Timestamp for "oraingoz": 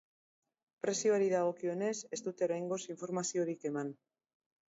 2.47-2.79